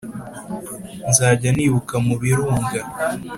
[1.09, 2.81] nzajya nibuka mu birunga